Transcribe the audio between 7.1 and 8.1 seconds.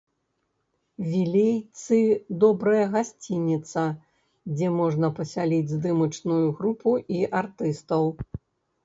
і артыстаў.